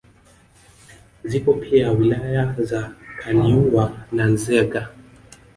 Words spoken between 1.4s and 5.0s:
pia wilaya za Kaliua na Nzega